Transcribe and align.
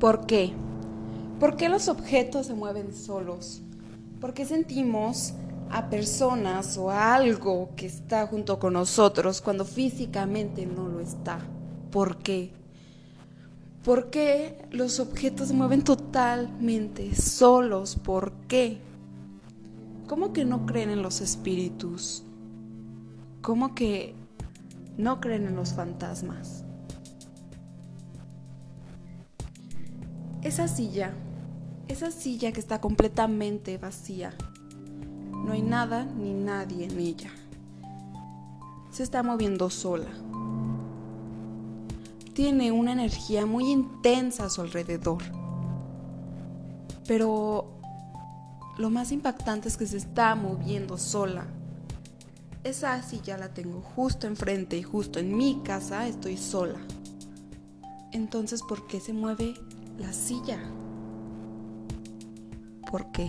¿Por 0.00 0.26
qué? 0.26 0.52
¿Por 1.40 1.56
qué 1.56 1.68
los 1.68 1.88
objetos 1.88 2.46
se 2.46 2.54
mueven 2.54 2.94
solos? 2.94 3.62
¿Por 4.20 4.34
qué 4.34 4.44
sentimos 4.44 5.32
a 5.70 5.90
personas 5.90 6.78
o 6.78 6.90
a 6.90 7.14
algo 7.14 7.70
que 7.76 7.86
está 7.86 8.26
junto 8.26 8.58
con 8.58 8.74
nosotros 8.74 9.40
cuando 9.40 9.64
físicamente 9.64 10.66
no 10.66 10.88
lo 10.88 11.00
está? 11.00 11.38
¿Por 11.90 12.18
qué? 12.18 12.52
¿Por 13.82 14.10
qué 14.10 14.66
los 14.70 15.00
objetos 15.00 15.48
se 15.48 15.54
mueven 15.54 15.82
totalmente 15.82 17.14
solos? 17.14 17.96
¿Por 17.96 18.32
qué? 18.48 18.78
¿Cómo 20.06 20.32
que 20.32 20.44
no 20.44 20.66
creen 20.66 20.90
en 20.90 21.02
los 21.02 21.20
espíritus? 21.20 22.22
¿Cómo 23.42 23.74
que 23.74 24.14
no 24.96 25.20
creen 25.20 25.46
en 25.46 25.56
los 25.56 25.74
fantasmas? 25.74 26.64
Esa 30.42 30.68
silla, 30.68 31.12
esa 31.88 32.10
silla 32.10 32.52
que 32.52 32.60
está 32.60 32.80
completamente 32.80 33.78
vacía, 33.78 34.32
no 35.44 35.52
hay 35.52 35.62
nada 35.62 36.04
ni 36.04 36.32
nadie 36.32 36.86
en 36.86 36.98
ella. 36.98 37.30
Se 38.90 39.02
está 39.02 39.22
moviendo 39.22 39.70
sola. 39.70 40.10
Tiene 42.32 42.72
una 42.72 42.92
energía 42.92 43.46
muy 43.46 43.70
intensa 43.70 44.46
a 44.46 44.50
su 44.50 44.60
alrededor. 44.60 45.22
Pero 47.06 47.76
lo 48.78 48.90
más 48.90 49.12
impactante 49.12 49.68
es 49.68 49.76
que 49.76 49.86
se 49.86 49.96
está 49.96 50.34
moviendo 50.34 50.98
sola. 50.98 51.46
Esa 52.66 53.00
silla 53.00 53.38
la 53.38 53.54
tengo 53.54 53.80
justo 53.80 54.26
enfrente 54.26 54.76
y 54.76 54.82
justo 54.82 55.20
en 55.20 55.36
mi 55.36 55.62
casa 55.62 56.08
estoy 56.08 56.36
sola. 56.36 56.80
Entonces, 58.10 58.60
¿por 58.62 58.88
qué 58.88 58.98
se 58.98 59.12
mueve 59.12 59.54
la 59.98 60.12
silla. 60.12 60.58
¿Por 62.90 63.10
qué? 63.12 63.28